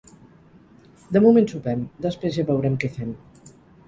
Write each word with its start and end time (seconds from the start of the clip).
De 1.17 1.19
moment 1.25 1.49
sopem, 1.51 1.83
després 2.05 2.39
ja 2.39 2.47
veurem 2.47 2.79
què 2.85 2.91
fem. 2.97 3.13